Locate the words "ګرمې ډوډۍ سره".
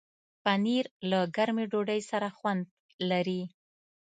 1.35-2.27